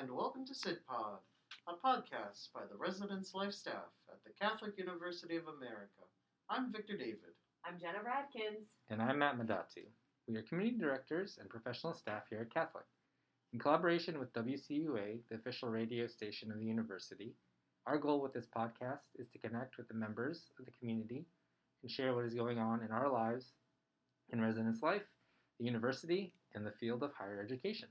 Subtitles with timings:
[0.00, 1.18] and welcome to SidPod,
[1.68, 6.08] a podcast by the Residence Life staff at the Catholic University of America.
[6.48, 7.36] I'm Victor David.
[7.66, 8.76] I'm Jenna Radkins.
[8.88, 9.84] And I'm Matt Madatu.
[10.26, 12.86] We are community directors and professional staff here at Catholic.
[13.52, 17.34] In collaboration with WCUA, the official radio station of the university,
[17.86, 21.26] our goal with this podcast is to connect with the members of the community
[21.82, 23.52] and share what is going on in our lives,
[24.30, 25.04] in residence life,
[25.58, 27.90] the university, and the field of higher education.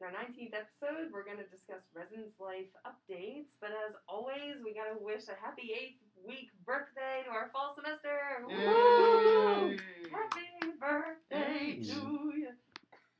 [0.00, 3.60] In our 19th episode, we're going to discuss residence life updates.
[3.60, 7.76] But as always, we got to wish a happy eighth week birthday to our fall
[7.76, 8.40] semester.
[8.48, 9.76] Woo!
[10.08, 10.48] Happy
[10.80, 11.84] birthday Yay.
[11.84, 12.48] to you.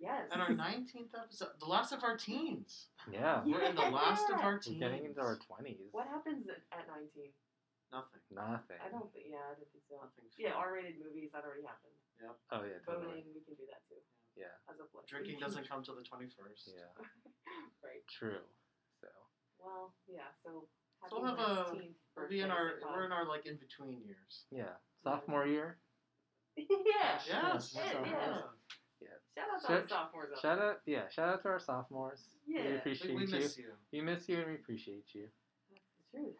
[0.01, 0.33] Yes.
[0.33, 2.89] And our 19th episode, the last of our teens.
[3.13, 4.81] Yeah, We're in the last of our we're teens.
[4.81, 5.93] getting into our 20s.
[5.93, 7.29] What happens at, at 19?
[7.93, 8.25] Nothing.
[8.33, 8.81] Nothing.
[8.81, 10.01] I don't think, yeah, I don't think so.
[10.01, 10.65] Nothing's Yeah, fun.
[10.65, 11.93] R rated movies, that already happened.
[12.25, 12.33] Yep.
[12.57, 13.21] Oh, yeah, totally.
[13.21, 14.01] Voting, we can do that too.
[14.37, 15.07] Yeah, As of late.
[15.07, 16.69] Drinking doesn't come till the 21st.
[16.75, 16.93] yeah,
[17.85, 18.03] right.
[18.09, 18.41] true.
[19.01, 19.09] So,
[19.59, 20.69] Well, yeah, so
[21.09, 21.75] So we'll have a
[22.17, 24.45] we'll be in our we're in our like in between years.
[24.51, 25.79] yeah, sophomore year.
[26.57, 26.65] yeah.
[27.27, 27.29] Yes.
[27.29, 28.39] Yeah, so- yeah.
[29.01, 29.09] Yeah.
[29.35, 30.39] Shout out to Shout- all sophomores.
[30.41, 30.71] Shout there.
[30.71, 32.29] out, yeah, shout out to our sophomores.
[32.47, 32.77] We Yeah.
[32.81, 33.39] appreciate We, we you.
[33.39, 33.73] miss you.
[33.93, 35.29] We miss you and we appreciate you.
[35.71, 36.37] That's the truth.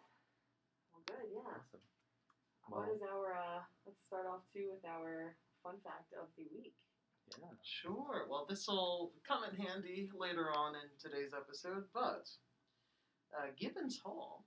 [0.93, 1.41] Well, good, yeah.
[1.41, 1.81] Awesome.
[2.69, 6.75] Well- is our, uh, let's start off too with our fun fact of the week.
[7.39, 7.47] Yeah.
[7.63, 8.27] Sure.
[8.29, 12.29] Well, this will come in handy later on in today's episode, but
[13.37, 14.45] uh, Gibbons Hall,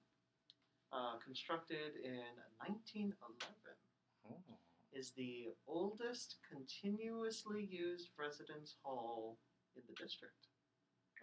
[0.92, 2.22] uh, constructed in
[2.68, 3.16] 1911,
[4.24, 4.40] Oh,
[4.96, 9.36] is the oldest continuously used residence hall
[9.76, 10.48] in the district.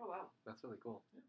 [0.00, 0.28] Oh, wow.
[0.44, 1.00] that's really cool.
[1.16, 1.24] Yeah.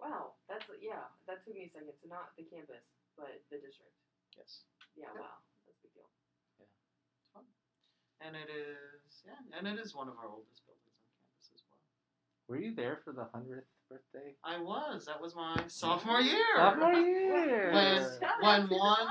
[0.00, 0.32] Wow.
[0.48, 1.92] That's, yeah, that took me a second.
[2.00, 3.92] So not the campus, but the district.
[4.36, 4.64] Yes.
[4.96, 5.24] Yeah, Yep.
[5.28, 5.36] wow.
[5.68, 6.08] That's a big deal.
[8.26, 11.62] And it is, yeah, and it is one of our oldest buildings on campus as
[11.68, 11.78] well.
[12.48, 14.34] Were you there for the hundredth birthday?
[14.42, 15.04] I was.
[15.06, 16.56] That was my sophomore year.
[16.56, 17.70] Sophomore year.
[17.72, 19.08] When- Shout when out to the one-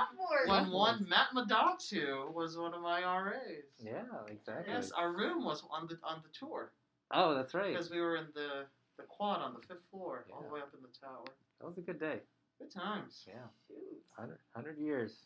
[0.47, 3.37] When one Matt Madatu was one of my RAs.
[3.79, 4.73] Yeah, exactly.
[4.73, 6.71] Yes, our room was on the on the tour
[7.11, 7.71] oh, that's right.
[7.73, 8.65] because we were in the
[8.97, 11.25] the quad on the fifth floor, all the way up in the tower.
[11.59, 12.19] That was a good day.
[12.59, 13.23] Good times.
[13.27, 13.33] Yeah,
[13.67, 13.77] Shoot.
[14.15, 15.25] 100, 100 years.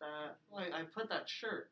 [0.00, 1.70] That I, I put that shirt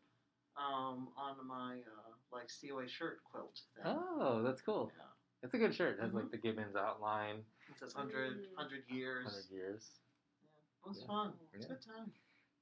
[0.59, 3.61] um, on my uh, like CUA shirt quilt.
[3.77, 3.85] Thing.
[3.87, 4.93] Oh, that's cool.
[4.97, 5.05] Yeah.
[5.43, 5.99] It's a good shirt.
[5.99, 6.15] It has Mhm.
[6.15, 7.47] like the Gibbons outline.
[7.71, 8.57] It says 100, Mm.
[8.57, 9.25] 100 years.
[9.25, 10.01] 100 years.
[10.43, 10.49] Yeah,
[10.85, 11.07] it was Yeah.
[11.07, 11.39] fun.
[11.53, 11.73] It's Yeah.
[11.73, 12.13] a good time.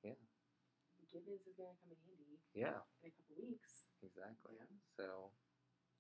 [0.03, 0.15] Yeah.
[1.13, 3.89] Gibbons is going to come in handy Yeah, in a couple weeks.
[4.03, 4.57] exactly.
[4.57, 4.67] Yeah.
[4.97, 5.33] So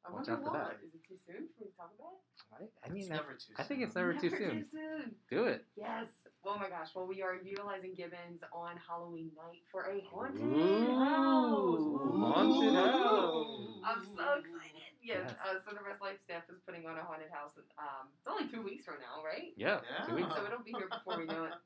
[0.06, 0.58] I Watch wonder out for why.
[0.70, 0.78] that.
[0.86, 2.14] Is it too soon for me to talk about
[2.62, 2.70] it?
[2.78, 3.86] I, I mean, It's never too I think soon.
[3.90, 4.50] it's never too soon.
[4.62, 5.14] too soon.
[5.28, 5.64] Do it.
[5.76, 6.06] Yes.
[6.46, 6.94] Oh my gosh.
[6.94, 11.82] Well, we are utilizing Gibbons on Halloween night for a haunted Ooh, house.
[12.22, 13.82] haunted house.
[13.82, 14.94] I'm so excited.
[15.02, 15.26] Yes.
[15.26, 15.34] Yes.
[15.42, 17.58] Uh, so the Res Life staff is putting on a haunted house.
[17.78, 19.50] Um, it's only two weeks from now, right?
[19.58, 20.06] Yeah, Yeah.
[20.06, 20.30] two weeks.
[20.34, 21.58] So it'll be here before we know it.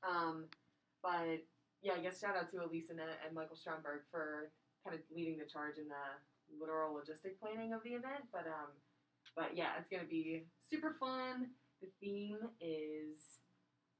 [0.00, 0.44] Um,
[1.04, 1.44] but
[1.82, 4.50] yeah, I guess shout out to Elise and, and Michael Stromberg for
[4.84, 6.04] kind of leading the charge in the
[6.60, 8.24] literal logistic planning of the event.
[8.32, 8.70] But um,
[9.34, 11.48] but yeah, it's gonna be super fun.
[11.82, 13.40] The theme is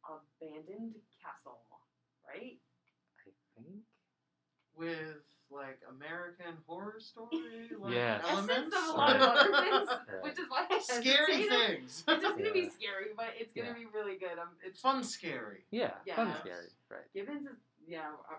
[0.04, 1.60] abandoned castle,
[2.26, 2.58] right?
[3.26, 3.30] I
[3.60, 3.82] think.
[4.76, 5.16] With
[5.50, 8.22] like American horror story like Yes.
[8.28, 8.74] Elements.
[8.76, 10.22] of a lot of other things, Right.
[10.22, 12.04] which is why I Scary things.
[12.08, 13.74] It's just gonna be scary, but it's gonna Yeah.
[13.74, 14.38] be really good.
[14.38, 15.64] Um, it's Fun scary.
[15.70, 16.16] Yeah, Yeah.
[16.16, 16.66] fun scary.
[16.90, 17.10] Right.
[17.14, 17.56] Gibbons is
[17.86, 18.10] yeah.
[18.30, 18.34] uh,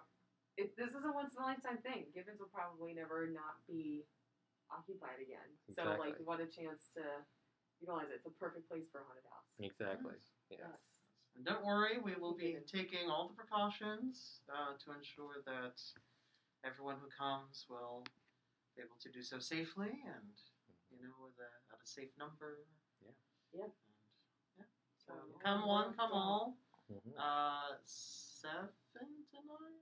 [0.57, 2.09] It, this is a once in a lifetime thing.
[2.13, 4.05] Gibbons will probably never not be
[4.73, 5.47] occupied again.
[5.69, 6.25] So like, Exactly.
[6.25, 7.05] what a chance to
[7.79, 8.25] utilize it.
[8.25, 9.53] It's a perfect place for a haunted house.
[9.61, 10.17] Exactly.
[10.49, 10.59] Yes.
[10.65, 10.81] Yes.
[11.37, 15.77] And don't worry, we will be taking all the precautions uh, to ensure that
[16.65, 18.01] everyone who comes will
[18.75, 20.33] be able to do so safely and,
[20.89, 22.65] you know, with a, at a safe number.
[23.05, 23.13] Yeah.
[23.53, 23.69] Yep.
[23.69, 23.93] And,
[24.57, 24.65] yeah.
[25.05, 25.13] So
[25.45, 26.57] come one, come all.
[26.89, 27.13] Mhm.
[27.19, 29.77] Uh, seven to nine?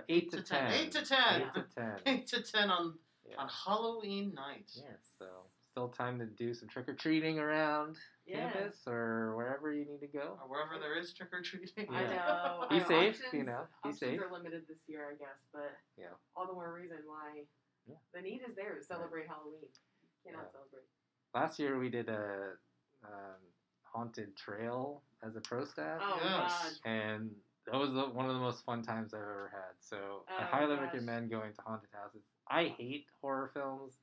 [0.00, 0.72] Uh, eight to ten.
[0.72, 1.42] Eight to ten.
[1.42, 1.92] Eight to ten.
[2.06, 2.94] Eight to ten on,
[3.28, 3.36] Yeah.
[3.38, 4.70] on Halloween night.
[4.74, 5.26] Yeah, so
[5.70, 7.96] still time to do some trick or treating around
[8.26, 8.50] Yeah.
[8.50, 10.38] campus or wherever you need to go.
[10.42, 11.88] Or wherever there is trick or treating.
[11.94, 12.66] I know.
[12.70, 14.20] Be I safe, options, you know, be options safe.
[14.20, 16.06] are limited this year, I guess, but Yeah.
[16.36, 17.44] all the more reason why
[17.86, 17.94] Yeah.
[18.14, 19.60] the need is there to celebrate Halloween.
[19.62, 20.52] You cannot Yeah.
[20.52, 20.86] celebrate.
[21.34, 22.56] Last year we did a
[23.04, 23.40] um,
[23.82, 26.80] haunted trail as a pro staff, Oh Yes.
[26.84, 26.90] God.
[26.90, 27.30] and
[27.70, 29.74] that was the, one of the most fun times I've ever had.
[29.80, 30.92] So I Oh, highly gosh.
[30.92, 32.22] recommend going to haunted houses.
[32.48, 33.94] I hate horror films.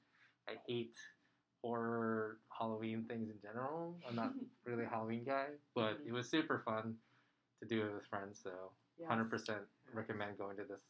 [0.48, 0.96] I hate
[1.62, 3.98] horror Halloween things in general.
[4.08, 4.32] I'm not
[4.66, 6.08] really a Halloween guy, but Mhm.
[6.08, 6.96] it was super fun
[7.62, 8.40] to do it with friends.
[8.42, 8.52] So
[8.98, 9.10] Yes.
[9.10, 10.82] 100% recommend going to this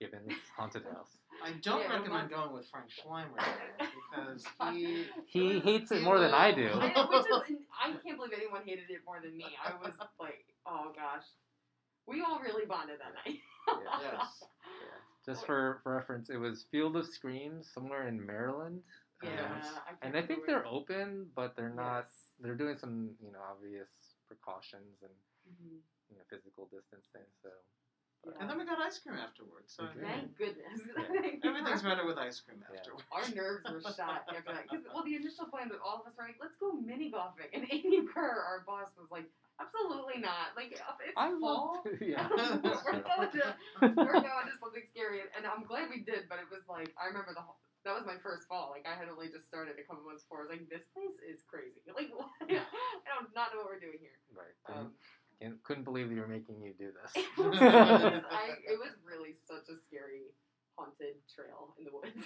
[0.00, 1.16] Gibbons Haunted House.
[1.42, 3.36] I don't Yeah, recommend going with Frank Schleimer
[3.78, 6.62] because he He hates it more than I do.
[6.74, 9.56] will- I, which is, I can't believe anyone hated it more than me.
[9.64, 11.24] I was like, oh gosh.
[12.06, 13.40] We all really bonded that night.
[13.68, 14.18] Yeah.
[14.20, 14.44] yes.
[14.64, 15.32] Yeah.
[15.34, 18.80] Just for, for reference, it was Field of Screams somewhere in Maryland.
[19.22, 19.30] Yeah.
[19.30, 19.62] Um,
[20.02, 22.04] I and I think they're where- open, but they're not.
[22.10, 22.12] Yes.
[22.40, 23.88] They're doing some, you know, obvious
[24.28, 25.12] precautions and
[25.48, 25.78] Mhm.
[26.10, 27.24] you know physical distancing.
[27.42, 27.48] So
[28.26, 28.32] Yeah.
[28.40, 29.72] And then we got ice cream afterwards.
[29.76, 30.00] So Okay.
[30.02, 30.80] Thank goodness.
[31.44, 32.78] everything's better with ice cream Yeah.
[32.80, 33.04] afterwards.
[33.12, 34.68] Our nerves were shot after that.
[34.68, 37.48] 'Cause, well, the initial plan was all of us were like, let's go mini golfing.
[37.54, 39.30] And Amy Kerr, our boss, was like,
[39.60, 40.54] absolutely not.
[40.56, 40.82] Like, it's
[41.16, 41.82] I fall.
[41.84, 41.94] love.
[42.00, 42.26] yeah.
[42.84, 43.44] we're, going to,
[43.82, 45.20] we're going to something scary.
[45.36, 47.58] And I'm glad we did, but it was like, I remember the whole.
[47.84, 48.72] That was my first fall.
[48.72, 50.40] Like I had only just started a couple months before.
[50.40, 51.84] I was like, "This place is crazy.
[51.92, 52.32] Like, what?
[52.40, 52.64] I
[53.04, 54.56] don't not know what we're doing here." Right.
[54.72, 54.96] Um,
[55.36, 57.12] Couldn't, couldn't believe you were making you do this.
[57.12, 60.32] it, was, I, it was really such a scary,
[60.80, 62.16] haunted trail in the woods.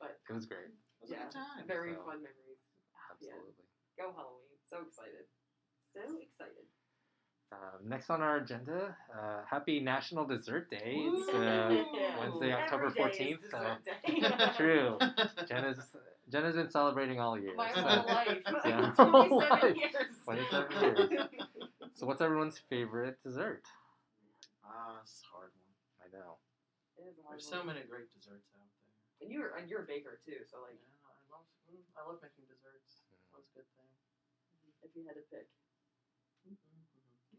[0.00, 0.72] but It was great.
[0.72, 1.68] It was a yeah, good time.
[1.68, 2.60] very So, fun memories.
[2.96, 3.68] Ah, Yeah, Absolutely.
[4.00, 4.56] go Halloween!
[4.64, 5.28] So excited,
[5.92, 6.66] so excited.
[7.52, 11.02] Um, next on our agenda, uh, happy National Dessert Day.
[11.02, 11.82] It's uh,
[12.20, 13.50] Wednesday, October Every day is 14th.
[13.50, 14.52] So dessert day.
[14.56, 14.98] True.
[15.50, 15.78] Jenna's
[16.30, 17.54] Jenna's been celebrating all year.
[17.56, 18.38] My so- whole life.
[18.64, 18.94] Yeah.
[18.94, 19.74] 27 Life.
[19.74, 20.14] years.
[20.24, 21.26] 27 years.
[21.98, 23.66] So, what's everyone's favorite dessert?
[24.62, 25.74] Ah, it's a hard one.
[25.98, 26.38] I know.
[27.02, 29.26] It is a hard There's so many great desserts out there.
[29.26, 32.22] And you're and you're a baker too, so like Yeah, I love mm, I love
[32.22, 33.02] making desserts.
[33.34, 33.90] That's a good thing.
[34.86, 35.50] if you had to pick.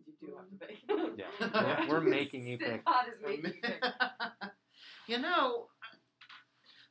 [0.05, 1.57] Because you do have to pick.
[1.57, 2.83] Yeah, we're, we're making you pick.
[2.85, 3.83] Sipod is making you pick.
[5.07, 5.67] you know,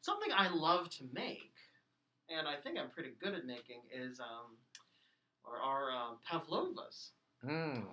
[0.01, 1.53] something I love to make,
[2.29, 4.57] and I think I'm pretty good at making, is um,
[5.45, 7.11] or our um, pavlovas,
[7.47, 7.85] Mm.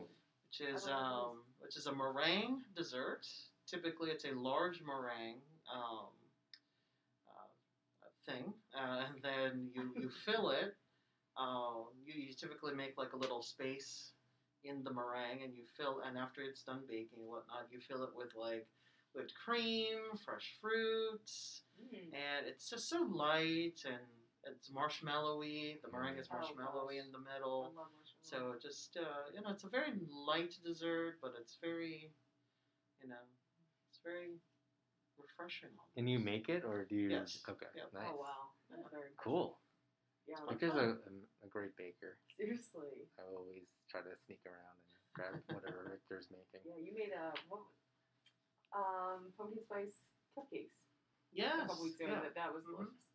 [0.50, 3.26] which is um, which is a meringue dessert.
[3.66, 5.40] Typically, it's a large meringue
[5.74, 6.08] um,
[7.28, 10.76] uh, thing, uh, and then you you fill it.
[11.40, 14.12] Um, you, you typically make like a little space
[14.64, 16.02] in the meringue, and you fill.
[16.06, 18.68] And after it's done baking and whatnot, you fill it with like
[19.14, 22.12] whipped cream, fresh fruits, Mm.
[22.14, 24.02] and it's just so light and
[24.44, 25.80] it's marshmallowy.
[25.82, 27.06] The meringue is Oh, marshmallowy gosh.
[27.06, 27.64] in the I middle.
[27.64, 28.56] love marshmallow.
[28.58, 32.12] So just uh, you know, it's a very light dessert, but it's very,
[33.02, 33.24] you know,
[33.90, 34.40] it's very
[35.18, 35.70] refreshing.
[35.98, 37.10] And you make it, or do you?
[37.10, 37.40] Yes.
[37.48, 37.68] Okay.
[37.76, 37.94] Yep.
[37.94, 38.04] Nice.
[38.12, 39.60] Oh wow, that's very Cool.
[40.28, 42.18] Yeah, like like, Victor's a, a, a great baker.
[42.38, 43.08] seriously.
[43.18, 43.64] I always
[43.98, 46.62] try to sneak around and grab whatever Victor's making.
[46.62, 47.66] Yeah, you made a what?
[48.76, 50.86] Um, pumpkin spice cupcakes
[51.34, 51.56] Yes.
[51.58, 52.14] a couple weeks ago.
[52.14, 52.22] yeah.
[52.22, 52.78] That that was Mhm.
[52.86, 53.10] delicious.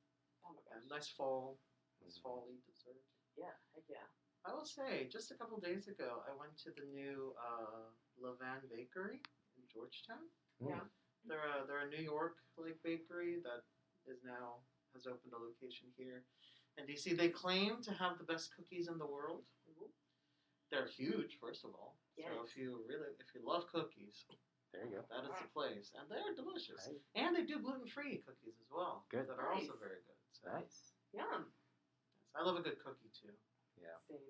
[0.45, 0.91] Oh my Yeah, gosh.
[0.91, 1.59] nice fall,
[2.03, 2.23] nice Mhm.
[2.23, 2.99] fall dessert.
[3.37, 4.07] Yeah, heck yeah.
[4.45, 8.69] I will say, just a couple days ago, I went to the new uh, Levain
[8.69, 9.23] Bakery
[9.57, 10.27] in Georgetown.
[10.61, 10.69] Mm.
[10.71, 10.85] Yeah.
[11.25, 13.63] They're a, they're a New York like bakery that
[14.07, 14.65] is now
[14.95, 16.27] has opened a location here
[16.77, 17.15] in DC.
[17.17, 19.47] They claim to have the best cookies in the world.
[20.73, 22.01] They're huge, first of all.
[22.17, 24.25] So if you really if you love cookies,
[24.73, 25.05] There you go.
[25.13, 26.81] that is the place, and they're delicious.
[26.89, 27.05] Nice.
[27.13, 29.05] And they do gluten free cookies as well.
[29.13, 29.29] Good.
[29.29, 30.17] That are also very good.
[30.33, 30.97] So, Nice.
[31.13, 31.45] Yum.
[31.53, 33.37] yes, I love a good cookie too.
[33.77, 33.93] Yeah.
[34.01, 34.25] Same.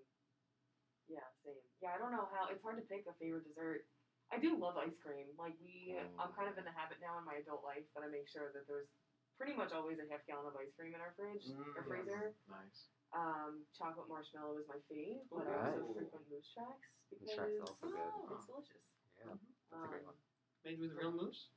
[1.07, 1.63] Yeah, same.
[1.79, 2.51] Yeah, I don't know how.
[2.51, 3.87] It's hard to pick a favorite dessert.
[4.35, 5.31] I do love ice cream.
[5.39, 8.11] Like we, I'm kind of in the habit now in my adult life that I
[8.11, 8.91] make sure that there's
[9.39, 12.35] pretty much always a half gallon of ice cream in our fridge Mm, or freezer.
[12.51, 12.91] Nice.
[13.13, 15.93] Um, chocolate marshmallow is my fave, but I also Ooh.
[15.93, 18.01] frequent moose tracks because Moose Track's also good.
[18.01, 18.33] Oh.
[18.41, 18.85] it's delicious.
[19.21, 19.37] Yeah.
[19.69, 20.17] That's a great one.
[20.65, 21.53] Made with real moose.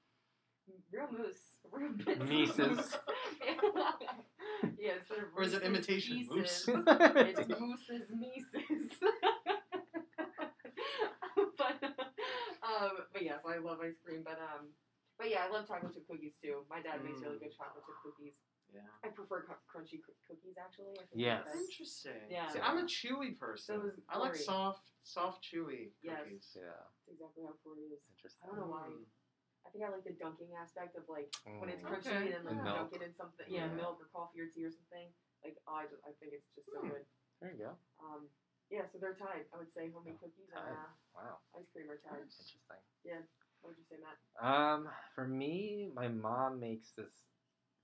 [0.91, 2.57] Real moose, real bits of Mises.
[2.59, 2.91] moose.
[4.81, 6.67] yeah, instead of Or is it Reese's imitation Pieces, moose?
[6.67, 8.91] It's moose's nieces.
[11.55, 11.77] but
[12.65, 14.23] um, but yes, I love ice cream.
[14.25, 14.73] But um,
[15.17, 16.65] but yeah, I love chocolate chip cookies too.
[16.69, 17.47] My dad makes really Mm.
[17.47, 18.35] good chocolate chip cookies.
[18.75, 18.83] Yeah.
[19.03, 20.93] I prefer cr- crunchy cr- cookies actually.
[20.99, 21.45] I think Yes.
[21.47, 21.61] they're.
[21.63, 22.21] Interesting.
[22.29, 22.49] Yeah.
[22.51, 23.81] See, I'm a chewy person.
[23.81, 26.19] So is I like soft, soft, chewy Yes.
[26.19, 26.51] cookies.
[26.59, 26.75] Yeah.
[27.07, 28.03] That's exactly how Corey is.
[28.11, 28.43] Interesting.
[28.43, 28.87] I don't know why.
[28.91, 29.07] Mm.
[29.65, 31.89] I think I like the dunking aspect of like when it's Mm.
[31.89, 32.33] crunchy Okay.
[32.33, 32.77] and then like And milk.
[32.91, 33.47] dunk it in something.
[33.49, 33.73] Yeah, Yeah.
[33.79, 35.07] milk or coffee or tea or something.
[35.43, 36.89] Like oh, I, just, I think it's just so Hmm.
[36.89, 37.05] good.
[37.39, 37.77] There you go.
[38.03, 38.29] Um,
[38.69, 39.45] yeah, so they're tied.
[39.53, 40.73] I would say homemade Oh, cookies and tied.
[40.73, 41.39] uh, Wow.
[41.55, 42.21] ice cream are tied.
[42.21, 42.59] Interesting.
[43.03, 43.21] Yeah.
[43.61, 44.17] What would you say, Matt?
[44.41, 47.25] Um, for me, my mom makes this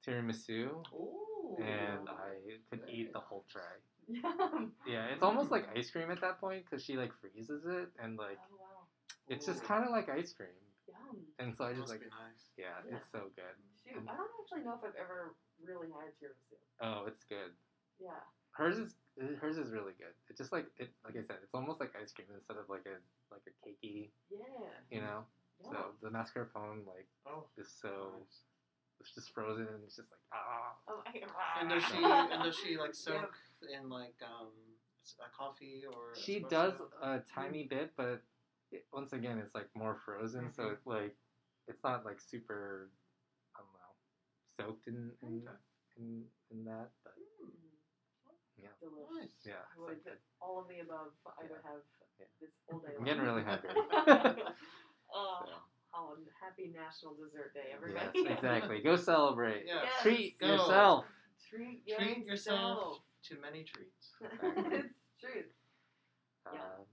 [0.05, 1.57] tiramisu, Ooh.
[1.59, 3.61] and I could eat the whole tray.
[4.07, 4.73] Yum.
[4.87, 8.17] Yeah, it's almost like ice cream at that point because she like freezes it, and
[8.17, 8.87] like oh wow.
[9.29, 9.67] it's just Ooh.
[9.67, 10.49] kind of like ice cream.
[10.89, 11.21] Yum.
[11.39, 12.43] And so I just Must like, be nice.
[12.57, 12.97] yeah, Yeah.
[12.97, 13.55] it's so good.
[13.85, 16.57] Shoot, I don't actually know if I've ever really had tiramisu.
[16.81, 17.53] Oh, it's good.
[18.01, 18.17] Yeah.
[18.51, 20.11] Hers is eh, hers is really good.
[20.29, 22.83] It's just like it, like I said, it's almost like ice cream instead of like
[22.89, 22.97] a
[23.31, 24.75] like a cakey, Yeah.
[24.89, 25.23] you know.
[25.63, 28.41] So the mascarpone like Oh, is so nice.
[29.01, 30.77] It's just frozen and it's just like ah.
[30.87, 31.97] Oh, I, And does she
[32.33, 33.35] and does she like soak
[33.67, 34.53] in like um
[35.03, 36.13] s- a coffee or?
[36.15, 36.49] She espresso?
[36.49, 38.21] does a tiny bit, but
[38.71, 40.73] it, once again, it's like more frozen, so Mhm.
[40.73, 41.15] it's like
[41.67, 42.89] it's not like super,
[43.55, 43.93] I don't know,
[44.57, 45.57] soaked in in, Okay.
[45.97, 46.89] in, in that.
[47.03, 47.57] But Hmm,
[48.57, 49.19] yeah, Delish.
[49.19, 49.29] Nice.
[49.45, 51.11] yeah, it's would like all of the above.
[51.25, 51.71] I would Yeah.
[51.71, 51.81] have
[52.19, 52.25] Yeah.
[52.39, 52.93] this all day.
[52.97, 53.69] I'm getting really hungry.
[55.13, 55.51] oh, So,
[55.95, 58.05] oh, happy National Dessert Day, everybody.
[58.05, 58.33] yes, everybody!
[58.35, 58.79] exactly.
[58.81, 59.63] Go celebrate.
[59.67, 59.81] Yeah.
[59.83, 60.01] Yes.
[60.01, 60.47] Treat Go.
[60.47, 61.05] yourself.
[61.49, 64.11] Treat, Treat yourself to many treats.
[64.21, 65.43] it's true.
[66.53, 66.59] Yeah.
[66.59, 66.83] Uh,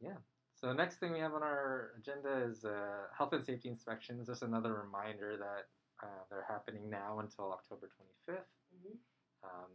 [0.00, 0.16] yeah.
[0.54, 4.26] So the next thing we have on our agenda is uh, health and safety inspections.
[4.26, 5.66] Just another reminder that
[6.02, 7.88] uh, they're happening now until October
[8.28, 8.38] 25th.
[8.72, 8.96] hmm
[9.44, 9.70] Um,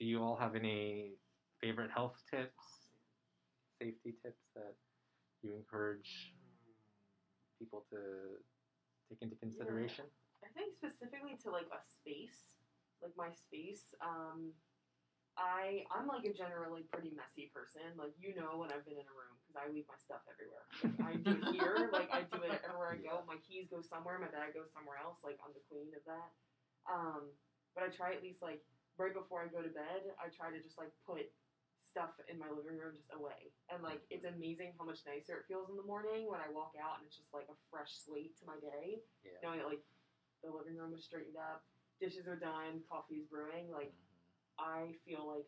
[0.00, 1.12] do you all have any
[1.60, 2.90] favorite health tips,
[3.80, 4.74] safety tips that
[5.42, 6.34] you encourage
[7.58, 8.38] people to
[9.08, 10.04] take into consideration?
[10.44, 12.54] I think specifically to like a space,
[13.00, 13.94] like my space.
[14.04, 14.52] Um,
[15.34, 17.98] I I'm like a generally pretty messy person.
[17.98, 20.66] Like you know when I've been in a room because I leave my stuff everywhere.
[20.78, 23.26] Like, I do it here, like I do it everywhere I go.
[23.26, 25.26] My keys go somewhere, my bag goes somewhere else.
[25.26, 26.30] Like I'm the queen of that.
[26.86, 27.34] Um,
[27.74, 28.62] but I try at least like
[28.94, 31.26] right before I go to bed, I try to just like put
[31.94, 33.54] stuff in my living room just away.
[33.70, 36.74] And like it's amazing how much nicer it feels in the morning when I walk
[36.74, 39.38] out and it's just like a fresh slate to my day Yeah.
[39.46, 39.86] knowing that like
[40.42, 41.62] the living room is straightened up,
[42.02, 44.58] dishes are done, coffee's brewing, like mm-hmm.
[44.58, 45.46] I feel like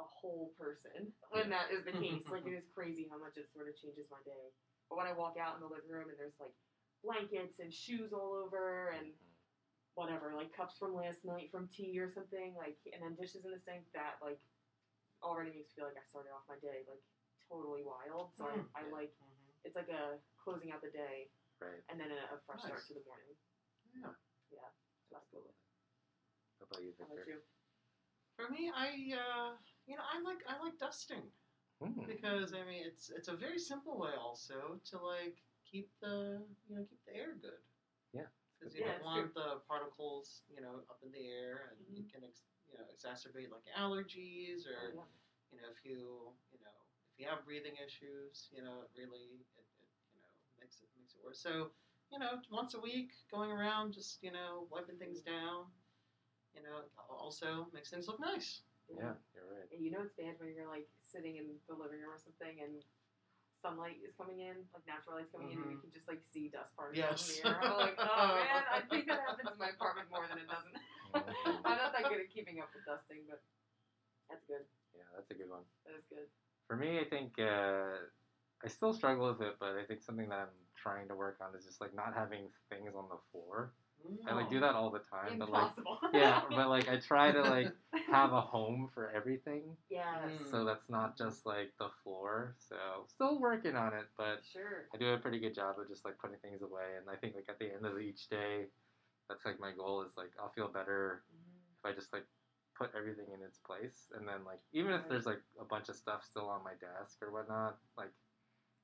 [0.00, 2.24] a whole person when that is the case.
[2.32, 4.48] like it is crazy how much it sort of changes my day.
[4.88, 6.56] But when I walk out in the living room and there's like
[7.04, 9.92] blankets and shoes all over and mm-hmm.
[9.92, 13.52] whatever, like cups from last night from tea or something, like and then dishes in
[13.52, 14.40] the sink, that like
[15.22, 17.02] already makes me feel like I started off my day like
[17.48, 18.34] totally wild.
[18.36, 18.92] So Mm, I, I yeah.
[18.92, 19.64] like Mhm.
[19.64, 21.30] it's like a closing out the day
[21.62, 21.82] Right.
[21.88, 23.34] and then a, a fresh start to the morning.
[23.94, 24.10] Yeah.
[24.50, 24.70] Yeah.
[25.14, 25.54] That's cool.
[26.58, 27.38] How about you, How about you?
[28.36, 29.50] For me, I uh,
[29.86, 31.30] you know I like I like dusting
[31.82, 32.06] Hmm.
[32.06, 36.76] because I mean it's it's a very simple way also to like keep the you
[36.76, 37.62] know keep the air good.
[38.12, 38.30] Yeah.
[38.58, 41.78] Because you Yeah, don't it's want the particles you know up in the air and
[41.82, 42.00] Mm-hmm.
[42.00, 45.04] it can ex- you know exacerbate like allergies or Yeah.
[45.52, 46.76] you know if you you know
[47.12, 50.88] if you have breathing issues you know it really it, it you know makes it
[50.98, 51.40] makes it worse.
[51.40, 51.70] So
[52.10, 55.68] you know once a week going around just you know wiping things down.
[56.52, 58.60] You know, also makes things look nice.
[58.88, 59.68] Yeah, you're right.
[59.72, 62.60] And you know it's bad when you're like sitting in the living room or something
[62.60, 62.84] and
[63.56, 65.80] sunlight is coming in, like natural light's coming in, and you Mhm.
[65.88, 67.24] can just like see dust particles Yes.
[67.24, 67.56] in the air.
[67.62, 70.76] I'm like, oh man, I think that happens in my apartment more than it doesn't.
[71.64, 73.42] I'm not that good at keeping up with dusting, but
[74.28, 74.64] that's good.
[74.94, 75.62] Yeah, that's a good one.
[75.86, 76.28] That is good.
[76.68, 78.08] For me, I think uh,
[78.64, 81.56] I still struggle with it, but I think something that I'm trying to work on
[81.58, 83.72] is just like not having things on the floor.
[84.28, 85.70] I like do that all the time, but like
[86.14, 87.72] yeah, but like I try to like
[88.10, 90.06] have a home for everything, yes.
[90.26, 90.50] Mm.
[90.50, 92.54] so that's not just like the floor.
[92.58, 92.76] So
[93.08, 94.86] still working on it, but Sure.
[94.94, 96.96] I do a pretty good job of just like putting things away.
[96.98, 98.66] And I think like at the end of each day,
[99.28, 101.76] that's like my goal is like I'll feel better Mhm.
[101.78, 102.26] if I just like
[102.74, 104.10] put everything in its place.
[104.14, 107.20] And then like even if there's like a bunch of stuff still on my desk
[107.22, 108.12] or whatnot, like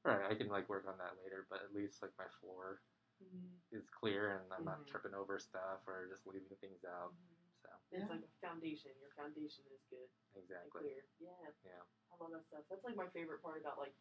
[0.04, 1.46] all right, I can like work on that later.
[1.50, 2.80] But at least like my floor
[3.22, 3.60] Mhm.
[3.72, 4.86] is clear and I'm not Mhm.
[4.86, 7.12] tripping over stuff or just leaving things out.
[7.12, 7.52] Mhm.
[7.62, 8.14] So It's Yeah.
[8.14, 8.92] like a foundation.
[9.00, 10.08] Your foundation is good.
[10.34, 10.82] exactly.
[10.82, 11.04] clear.
[11.18, 11.52] Yeah.
[11.64, 11.82] Yeah.
[12.12, 12.64] I love that stuff.
[12.68, 13.94] That's like my favorite part about like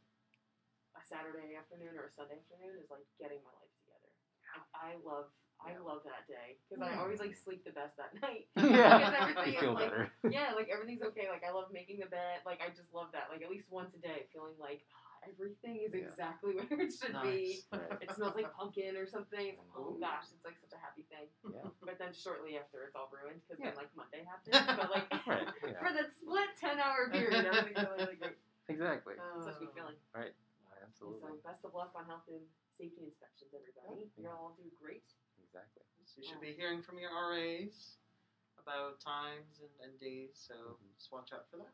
[0.96, 4.12] a Saturday afternoon or a Sunday afternoon is like getting my life together.
[4.74, 5.32] I love
[5.64, 5.82] I Yeah.
[5.84, 8.48] love that day because I always like sleep the best that night.
[8.56, 8.98] yeah.
[8.98, 10.12] Because everything you is feel like better.
[10.30, 11.28] yeah, like everything's okay.
[11.30, 12.46] Like I love making the bed.
[12.46, 13.28] Like I just love that.
[13.34, 16.06] Like at least once a day, feeling like ah, everything is Yeah.
[16.08, 17.66] exactly where it should be.
[17.74, 17.82] Nice.
[17.90, 18.00] Right.
[18.06, 19.58] It smells like pumpkin or something.
[19.58, 20.00] It's like, oh Ooh.
[20.00, 21.28] gosh, it's like such a happy thing.
[21.50, 21.68] Yeah.
[21.84, 23.74] But then shortly after, it's all ruined because Yeah.
[23.74, 24.54] then like Monday happens.
[24.78, 25.48] But like Right.
[25.66, 25.82] Yeah.
[25.82, 28.38] for that split ten hour period, everything's really, really great.
[28.70, 29.18] Exactly.
[29.44, 29.98] Such a good feeling.
[30.14, 30.32] Right.
[30.78, 31.42] And Absolutely.
[31.42, 32.46] so best of luck on health and
[32.78, 34.06] safety inspections, everybody.
[34.22, 35.04] You all do great.
[35.58, 35.84] Exactly.
[36.06, 37.98] So you should be hearing from your RAs
[38.62, 40.96] about times and, and days, so Mhm.
[40.96, 41.74] just watch out for that.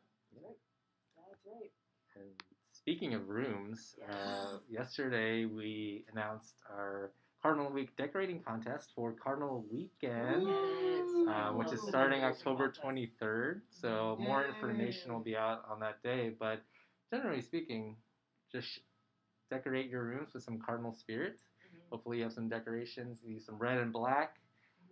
[1.28, 1.70] That's right.
[2.16, 7.12] And speaking of rooms, uh, yesterday we announced our
[7.42, 11.28] Cardinal Week decorating contest for Cardinal Weekend, Yes.
[11.28, 13.62] uh, which is starting October 23rd.
[13.70, 16.30] So more information will be out on that day.
[16.30, 16.64] But
[17.10, 18.02] generally speaking,
[18.50, 18.80] just
[19.50, 21.38] decorate your rooms with some Cardinal spirit.
[21.90, 24.40] Hopefully, you have some decorations, some red and black,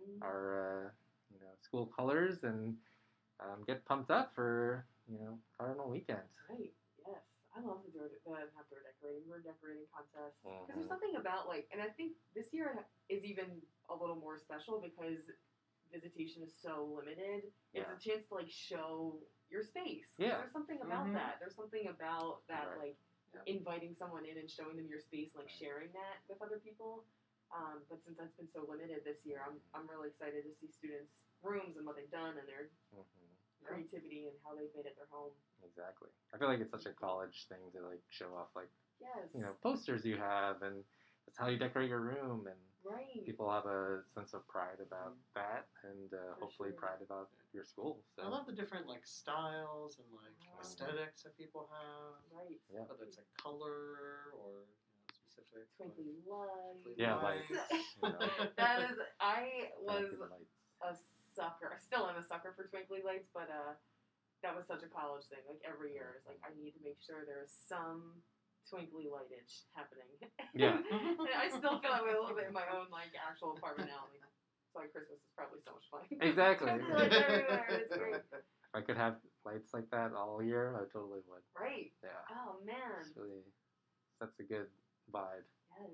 [0.01, 0.21] Mhm.
[0.21, 0.91] our uh,
[1.33, 2.77] you know school colors, and
[3.39, 6.21] um, get pumped up for you know Cardinal Weekend.
[6.49, 6.73] Right.
[7.07, 7.21] Yes.
[7.55, 9.27] I love the door, the outdoor decorating.
[9.27, 10.37] We're decorating contest.
[10.43, 10.75] Because Mhm.
[10.75, 14.79] there's something about like, and I think this year is even a little more special
[14.81, 15.29] because
[15.91, 17.53] visitation is so limited.
[17.73, 19.19] It's a chance to like show
[19.49, 20.15] your space.
[20.17, 20.37] Yeah.
[20.37, 21.13] There's something about Mhm.
[21.13, 21.39] that.
[21.39, 22.77] There's something about that Right.
[22.79, 22.97] like
[23.33, 23.41] Yeah.
[23.49, 25.57] inviting someone in and showing them your space, like Right.
[25.57, 27.05] sharing that with other people.
[27.51, 30.69] Um, but since that's been so limited this year, I'm I'm really excited to see
[30.71, 33.05] students' rooms and what they've done and their Mhm.
[33.63, 35.33] creativity and how they've made it their home.
[35.63, 36.09] Exactly.
[36.33, 39.33] I feel like it's such a college thing to like show off like Yes.
[39.33, 40.83] you know posters you have and
[41.25, 43.23] that's how you decorate your room and Right.
[43.25, 46.83] people have a sense of pride about that and uh, hopefully sure.
[46.83, 48.03] pride about your school.
[48.15, 52.59] So I love the different like styles and like aesthetics that people have, Right.
[52.67, 52.83] Yeah.
[52.91, 54.83] whether it's like color or you know,
[55.31, 55.71] specific.
[55.79, 56.99] Twinkly lights.
[56.99, 57.47] Yeah, lights.
[57.49, 58.27] lights, you know.
[58.59, 60.19] that is, I was
[60.83, 60.91] a
[61.33, 61.71] sucker.
[61.71, 63.73] I still am a sucker for twinkly lights, but uh,
[64.43, 65.41] that was such a college thing.
[65.47, 68.21] Like every year, it's like I need to make sure there is some
[68.69, 70.07] twinkly lightage happening.
[70.55, 70.79] Yeah.
[70.91, 73.89] and I still feel that way a little bit in my own like actual apartment
[73.89, 74.07] now.
[74.11, 74.23] Like,
[74.71, 76.03] so like Christmas is probably so much fun.
[76.21, 76.71] Exactly.
[76.77, 77.67] twinkly everywhere.
[77.69, 78.17] It's great.
[78.17, 81.45] If I could have lights like that all year, I totally would.
[81.53, 81.93] Right.
[82.01, 82.17] Yeah.
[82.33, 83.05] Oh man.
[83.05, 83.45] It's really
[84.17, 84.69] sets a good
[85.13, 85.45] vibe.
[85.77, 85.93] Yes.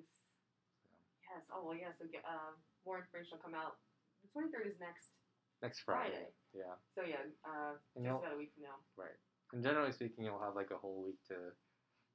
[1.27, 1.43] Yes.
[1.51, 1.75] Oh well.
[1.75, 1.91] Yeah.
[1.97, 2.55] So get, uh,
[2.87, 3.79] more information will come out.
[4.23, 5.11] The twenty third is next.
[5.59, 6.15] Next Friday.
[6.15, 6.31] Friday.
[6.55, 6.75] Yeah.
[6.95, 7.27] So yeah.
[7.43, 8.79] Uh, just about a week from now.
[8.95, 9.17] right.
[9.51, 11.51] And generally speaking, you'll have like a whole week to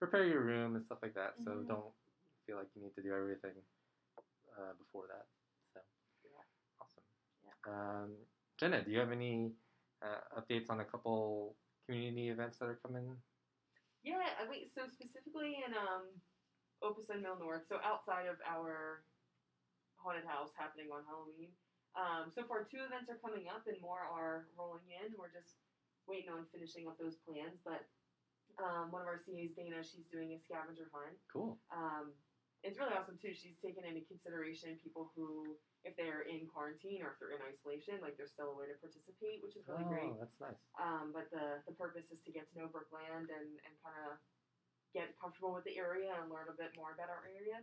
[0.05, 1.33] prepare your room and stuff like that.
[1.45, 1.69] So Mhm.
[1.69, 1.95] don't
[2.45, 3.57] feel like you need to do everything
[4.53, 5.27] uh, before that.
[5.73, 5.81] So
[6.29, 6.45] Yeah.
[6.79, 7.05] awesome.
[7.65, 8.27] Um,
[8.59, 9.57] Jenna, do you have any
[10.03, 11.57] uh, updates on a couple
[11.87, 13.23] community events that are coming?
[14.03, 14.71] Yeah, wait.
[14.75, 16.21] So specifically in um,
[16.83, 19.07] Opus and Mill North, so outside of our
[19.97, 21.57] haunted house happening on Halloween.
[21.97, 25.17] Um, so far, two events are coming up, and more are rolling in.
[25.17, 25.57] We're just
[26.07, 27.59] waiting on finishing up those plans.
[27.65, 27.89] But
[28.63, 31.17] um, one of our CAs, Dana, she's doing a scavenger hunt.
[31.33, 31.59] Cool.
[31.73, 32.15] Um,
[32.65, 33.37] it's really awesome too.
[33.37, 38.01] She's taken into consideration people who, if they're in quarantine or if they're in isolation,
[38.01, 40.09] like there's still a way to participate, which is really great.
[40.09, 40.25] oh, great.
[40.25, 40.61] that's nice.
[40.81, 44.17] Um, but the, the purpose is to get to know Brookland and, and kind of
[44.97, 47.61] get comfortable with the area and learn a bit more about our area.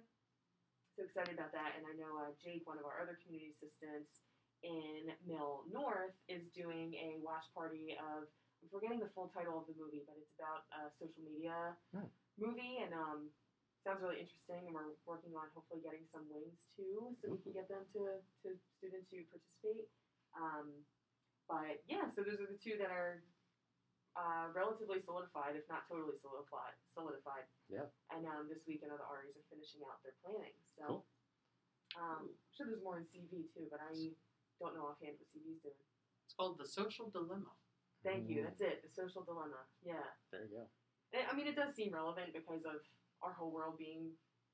[0.93, 1.79] So excited about that.
[1.79, 4.21] And I know uh, Jake, one of our other community assistants
[4.61, 8.29] in Mill North, is doing a watch party of,
[8.61, 12.07] I'm forgetting the full title of the movie, but it's about a social media Hmm.
[12.37, 12.77] movie.
[12.85, 13.33] And um,
[13.83, 14.69] sounds really interesting.
[14.69, 18.21] And we're working on hopefully getting some wings too, so we can get them to,
[18.45, 18.47] to
[18.77, 19.89] students who participate.
[20.37, 20.85] Um,
[21.49, 23.25] but yeah, so those are the two that are
[24.15, 26.77] uh, relatively solidified, if not totally solidified.
[26.85, 27.49] Solidified.
[27.67, 27.89] Yeah.
[28.13, 30.55] And um, this week, another REs are finishing out their planning.
[30.77, 31.01] So, Cool.
[31.97, 33.91] um, I'm sure there's more in CV too, but I
[34.61, 35.81] don't know offhand what CV's doing.
[36.27, 37.51] It's called the social dilemma.
[38.03, 38.41] Thank you.
[38.41, 38.45] Mm.
[38.49, 38.81] That's it.
[38.81, 39.61] The social dilemma.
[39.85, 40.01] Yeah.
[40.31, 40.65] There you go.
[41.13, 42.81] And, I mean, it does seem relevant because of
[43.21, 44.09] our whole world being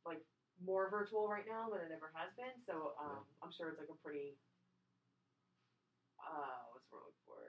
[0.05, 0.19] like
[0.59, 2.55] more virtual right now than it ever has been.
[2.65, 4.35] So um, I'm sure it's like a pretty
[6.19, 7.39] uh, what's the word for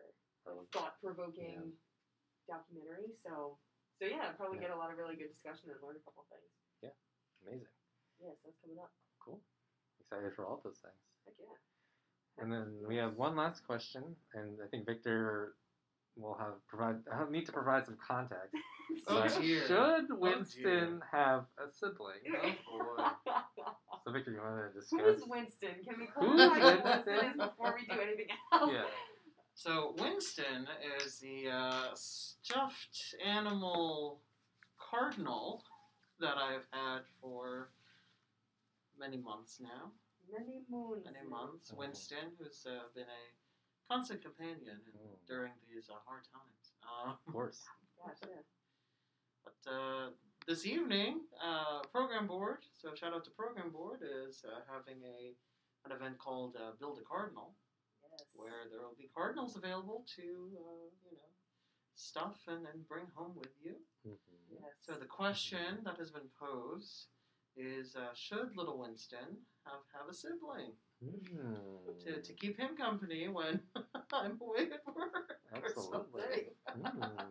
[0.47, 0.71] Relevant.
[0.71, 1.73] thought provoking
[2.47, 3.11] documentary.
[3.19, 3.59] So
[3.99, 4.71] so yeah, probably Yeah.
[4.71, 6.47] get a lot of really good discussion and learn a couple things.
[6.85, 6.95] Yeah,
[7.43, 7.73] amazing.
[8.23, 8.93] Yes, that's coming up.
[9.19, 9.41] Cool.
[10.01, 11.03] Excited for all those things.
[11.27, 11.57] Heck yeah.
[12.39, 15.55] And then we have one last question, and I think Victor
[16.19, 18.55] will have provide have, need to provide some context.
[19.07, 20.07] Oh, Should dear.
[20.11, 22.17] Winston have a sibling?
[22.73, 23.33] Oh boy.
[24.05, 25.01] So Victor, you want to discuss?
[25.01, 25.31] Who is discuss?
[25.31, 25.75] Winston?
[25.87, 27.31] Can we Who's clarify who Winston Winston?
[27.31, 28.71] is before we do anything else?
[28.73, 28.83] Yeah.
[29.55, 30.67] So Winston
[31.05, 34.21] is the uh, stuffed animal
[34.79, 35.63] cardinal
[36.21, 37.71] that I've had for
[38.99, 39.93] many months now.
[40.33, 41.05] Many moons.
[41.05, 41.71] Many months.
[41.73, 41.77] Mhm.
[41.79, 43.23] Winston, who's uh, been a
[43.91, 45.17] constant companion in, Mm.
[45.27, 46.65] during these uh, hard times.
[46.83, 47.61] Uh, Of course.
[47.99, 48.43] Gosh, yeah.
[49.45, 50.07] But uh,
[50.47, 52.61] this evening, uh, program board.
[52.81, 55.35] So shout out to program board is uh, having a
[55.85, 57.55] an event called uh, Build a Cardinal,
[58.11, 58.29] Yes.
[58.35, 60.23] where there will be cardinals available to
[60.65, 61.31] uh, you know
[61.95, 63.75] stuff and, and bring home with you.
[64.07, 64.19] Mhm.
[64.51, 64.75] Yes.
[64.87, 67.07] So the question that has been posed
[67.59, 71.55] is: uh, Should little Winston have have a sibling Mm.
[72.03, 73.61] to, to keep him company when
[74.13, 76.51] I'm away at work or Absolutely.
[76.75, 76.91] something?
[76.91, 77.31] Mm.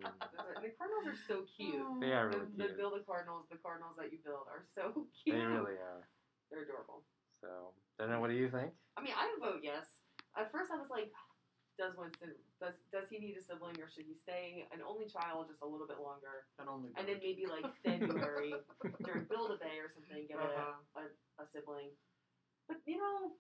[0.63, 1.75] The Cardinals are so cute.
[1.99, 2.77] They are the, really the cute.
[2.79, 5.35] build a Cardinals, the Cardinals that you build are so cute.
[5.35, 6.07] They really are.
[6.49, 7.03] They're adorable.
[7.43, 8.71] So, Jenna, what do you think?
[8.95, 9.99] I mean, I would vote yes.
[10.39, 11.11] At first, I was like,
[11.77, 15.45] does Winston does does he need a sibling or should he stay an only child
[15.49, 18.57] just a little bit longer, And only and then maybe like February
[19.05, 20.81] during Build a Day or something get Uh-huh.
[20.97, 21.03] a, a,
[21.41, 21.93] a sibling.
[22.67, 23.37] But you know,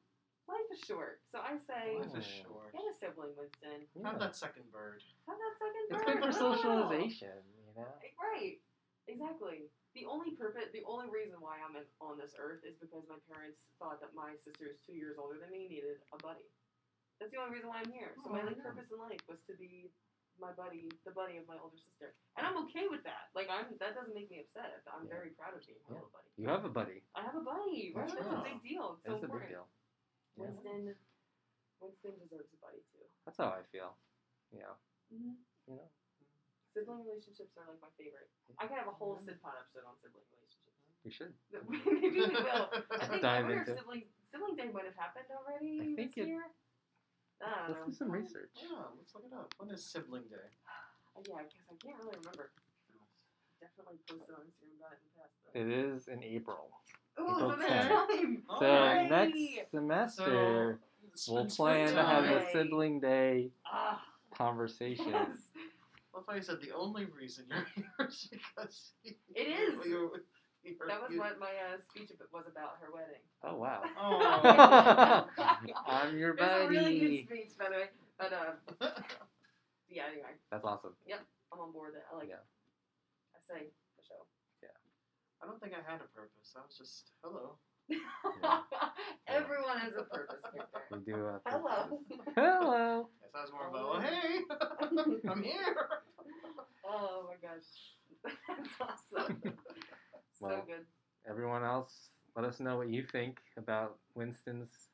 [0.47, 2.45] life is short, so I say Life is Oh.
[2.45, 2.69] short.
[2.77, 3.89] get a sibling, Winston.
[4.05, 5.01] Have that second bird.
[5.27, 6.07] Have that second It's bird.
[6.07, 7.91] good for socialization, you know?
[8.21, 8.61] Right.
[9.09, 9.71] Exactly.
[9.95, 13.17] the only purpose, the only reason why I'm in, on this earth is because my
[13.25, 16.45] parents thought that my sister is two years older than me needed a buddy.
[17.19, 18.13] That's the only reason why I'm here.
[18.21, 18.69] So my Oh, like yeah.
[18.69, 19.89] purpose in life was to be
[20.37, 23.33] my buddy, the buddy of my older sister, and I'm okay with that.
[23.33, 24.85] Like I'm, that doesn't make me upset.
[24.85, 25.17] I'm Yeah.
[25.17, 25.97] very proud of being Yeah.
[25.97, 26.29] a buddy.
[26.37, 27.01] You have a buddy.
[27.17, 27.89] I have a buddy.
[27.97, 28.05] Right?
[28.05, 28.45] That's That's right.
[28.45, 29.01] a big deal.
[29.01, 29.65] It's so That's a big deal.
[30.37, 30.45] Yeah.
[30.45, 30.81] Winston,
[31.81, 33.01] Winston deserves a buddy too.
[33.25, 33.97] That's how I feel.
[34.53, 34.75] You know.
[35.09, 35.33] Mm-hmm.
[35.73, 35.89] You know.
[36.69, 38.29] Sibling relationships are like my favorite.
[38.61, 40.77] I could have a whole Sitpod episode on sibling relationships.
[41.01, 41.33] We should.
[41.65, 42.69] Maybe we will.
[43.01, 45.85] I think Dive I wonder into if sibling sibling day might have happened already I
[45.97, 46.45] think this it- year.
[47.41, 48.49] I don't Let's do some research.
[48.55, 49.53] Yeah, let's look it up.
[49.57, 50.35] When is sibling day?
[51.15, 52.51] Uh, yeah, I guess I can't really remember.
[53.61, 55.33] Definitely posted on Instagram about it in the past.
[55.45, 55.61] But...
[55.61, 56.69] It is in April.
[57.19, 58.07] Ooh, April so that's 10th.
[58.07, 58.43] time.
[58.59, 59.09] So Alright.
[59.09, 60.79] next semester
[61.27, 62.49] we'll It's plan to have a Yay.
[62.53, 64.03] sibling day Ah,
[64.35, 65.07] conversation.
[65.09, 65.29] yes.
[66.13, 69.85] Well, funny you said the only reason you're here is because you, It is.
[69.85, 70.11] You, you,
[70.87, 73.21] That was what my uh, speech was about her wedding.
[73.43, 73.81] Oh wow.
[73.99, 75.27] Oh.
[75.87, 76.75] I'm your It was a buddy.
[76.77, 77.89] really good speech, by the way.
[78.17, 78.53] But uh,
[79.89, 80.93] yeah, anyway, That's awesome.
[81.07, 81.19] Yep,
[81.53, 82.05] I'm on board with it.
[82.11, 82.35] I like Yeah.
[82.35, 83.35] it.
[83.35, 83.65] I say
[83.97, 84.25] the show.
[84.61, 84.75] Yeah.
[85.41, 86.53] I don't think I had a purpose.
[86.55, 87.55] I was just hello.
[89.27, 90.43] Everyone has a purpose.
[90.53, 90.81] Victor.
[90.91, 91.25] We do.
[91.25, 91.99] A Hello.
[92.35, 93.09] Hello.
[93.21, 93.93] Yes, I was more of a Oh.
[93.95, 95.75] oh, hey, I'm here.
[96.89, 99.41] Oh my gosh, that's awesome.
[99.43, 99.51] so
[100.41, 100.85] Well, good.
[101.29, 104.89] Everyone else, let us know what you think about Winston's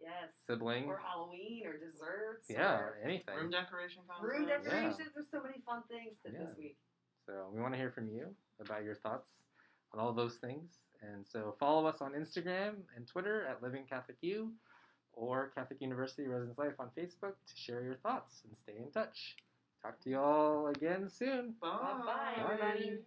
[0.00, 0.34] Yes.
[0.46, 0.84] sibling.
[0.86, 2.50] Or Halloween or desserts.
[2.50, 3.34] Yeah, Or anything.
[3.36, 4.30] Room decoration contest.
[4.30, 4.58] room Yeah.
[4.58, 5.12] decorations.
[5.14, 6.32] There's so many fun things Yeah.
[6.32, 6.78] this week.
[7.24, 9.30] So we want to hear from you about your thoughts
[9.92, 10.82] on all those things.
[11.00, 14.54] And so follow us on Instagram and Twitter at Living Catholic U
[15.12, 19.36] or Catholic University Residence Life on Facebook to share your thoughts and stay in touch.
[19.82, 21.52] Talk to you all again soon.
[21.52, 21.68] Bye.
[21.68, 23.04] Bye-bye, everybody.